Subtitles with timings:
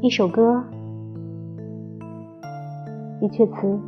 [0.00, 0.62] 一首歌，
[3.20, 3.80] 一阙词。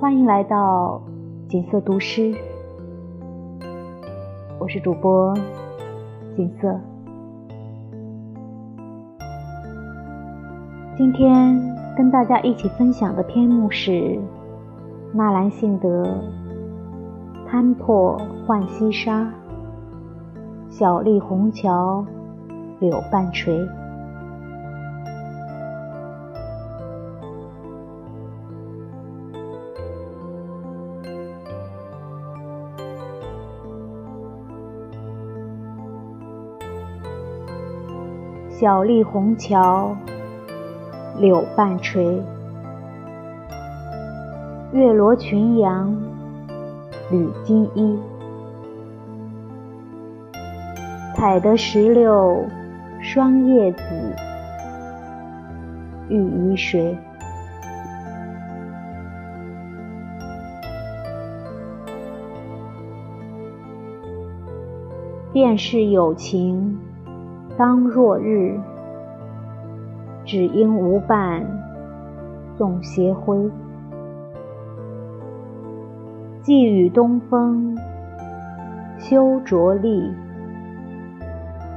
[0.00, 1.02] 欢迎来到
[1.46, 2.34] 锦瑟读诗，
[4.58, 5.34] 我是主播
[6.34, 6.80] 锦瑟。
[10.96, 11.60] 今天
[11.94, 14.18] 跟大家一起分享的篇目是
[15.12, 16.04] 纳兰性德
[17.46, 19.24] 《摊破浣溪沙》，
[20.70, 22.02] 小立红桥
[22.84, 23.66] 柳半垂。
[38.50, 39.96] 小立红桥
[41.18, 42.22] 柳半垂，
[44.72, 45.90] 月罗裙杨
[47.10, 47.98] 缕金衣。
[51.14, 52.44] 采得石榴
[53.06, 53.84] 霜叶子，
[56.08, 56.96] 欲与谁？
[65.34, 66.78] 便是有情。
[67.58, 68.58] 当若日，
[70.24, 71.44] 只应无伴
[72.56, 73.50] 纵斜晖。
[76.40, 77.76] 寄与东风，
[78.98, 80.10] 休着力，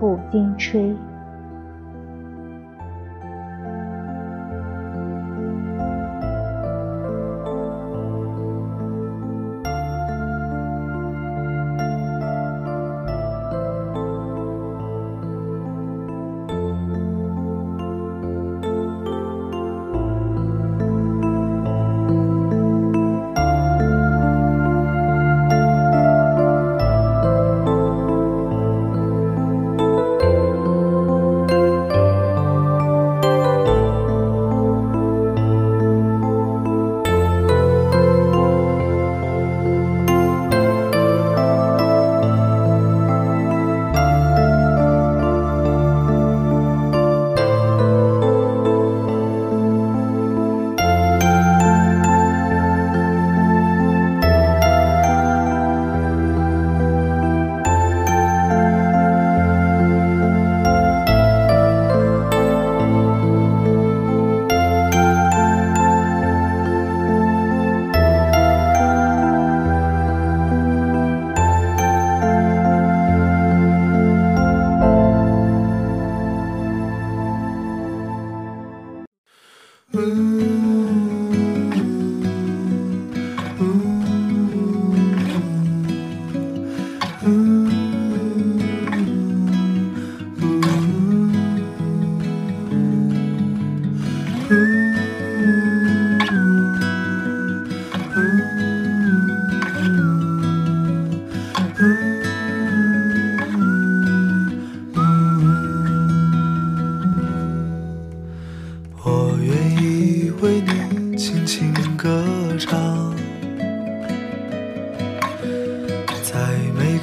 [0.00, 0.96] 不经吹。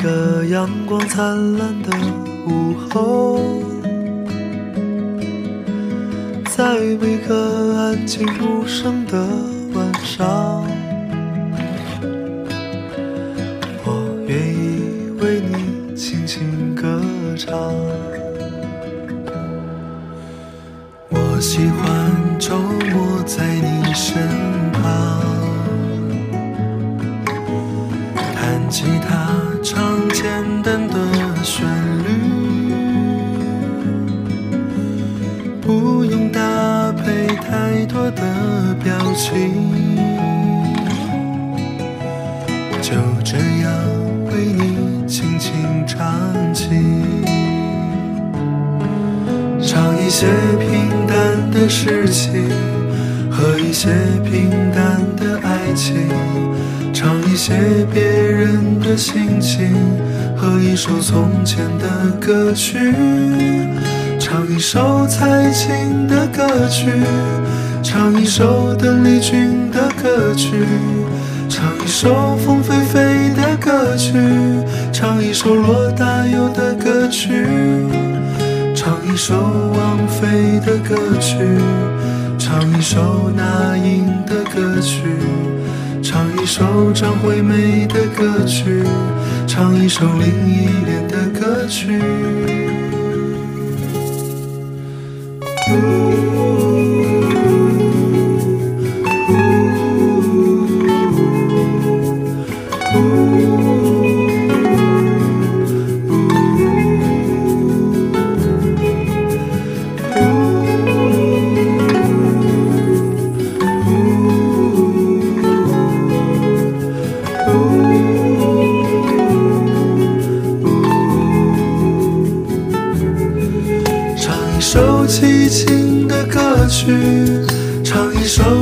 [0.02, 1.90] 个阳光灿烂的
[2.46, 3.40] 午后，
[6.46, 9.18] 在每个安静无声的
[9.74, 10.64] 晚上，
[13.86, 17.02] 我愿意为你轻轻歌
[17.36, 17.58] 唱。
[21.10, 24.22] 我喜欢周末在你身
[28.70, 29.28] 吉他。
[29.64, 30.24] 唱简
[30.64, 30.96] 单的
[31.44, 31.66] 旋
[32.04, 32.08] 律，
[35.62, 38.22] 不用搭配太多的
[38.82, 39.52] 表情，
[42.82, 42.94] 就
[43.26, 43.74] 这样
[44.28, 45.52] 为你轻轻
[45.86, 46.08] 唱
[46.54, 46.70] 起，
[49.62, 50.28] 唱一些
[50.60, 52.50] 平淡的事情
[53.30, 53.90] 和一些
[54.24, 55.37] 平淡的。
[57.48, 57.54] 写
[57.94, 59.74] 别人的心情
[60.36, 62.94] 和一首从前的歌曲，
[64.20, 66.92] 唱一首蔡琴的歌曲，
[67.82, 70.66] 唱一首邓丽君的歌曲，
[71.48, 74.12] 唱一首凤飞飞的歌曲，
[74.92, 77.30] 唱一首罗大佑的歌曲，
[78.76, 79.36] 唱一首
[79.72, 81.38] 王菲的歌曲，
[82.38, 85.00] 唱一首那英的歌曲。
[86.10, 88.82] 唱一首张惠妹的歌曲
[89.46, 92.00] 唱一首林忆莲的歌曲。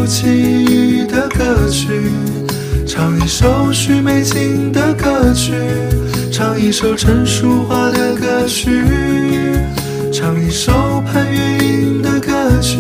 [0.05, 1.87] 一首奇异的歌曲，
[2.87, 5.51] 唱一首许美静的歌曲，
[6.31, 8.83] 唱一首陈淑桦的歌曲，
[10.13, 12.31] 唱一首潘越云的歌
[12.61, 12.77] 曲，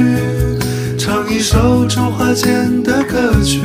[0.99, 3.59] 唱一首周华健的歌曲，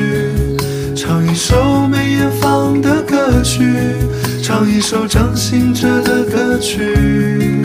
[0.97, 3.63] 唱一首梅艳芳的歌曲，
[4.43, 7.60] 唱一首张信哲的歌曲。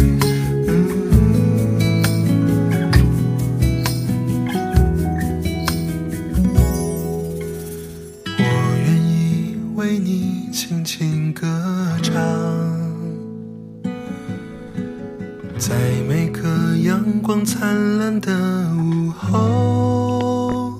[17.25, 18.31] 光灿烂的
[18.77, 20.71] 午后，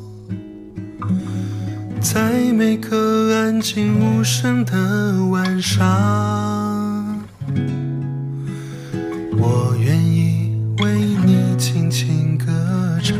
[2.00, 7.18] 在每个安静无声的晚上，
[9.40, 12.46] 我愿意为你轻轻歌
[13.02, 13.18] 唱。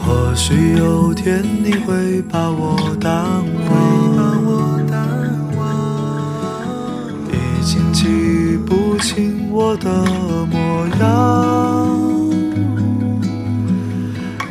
[0.00, 3.12] 或许有天你会把我淡
[3.68, 3.91] 忘。
[9.02, 9.90] 亲我的
[10.46, 11.04] 模样，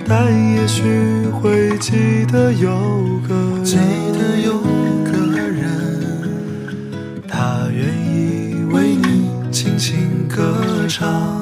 [0.06, 0.84] 但也许
[1.30, 2.70] 会记得有
[3.28, 3.64] 个人。
[3.64, 4.60] 记得有
[5.10, 5.12] 个
[5.50, 5.64] 人，
[7.28, 11.41] 他愿意为你轻轻歌唱，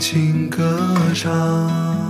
[0.00, 2.09] 轻歌唱。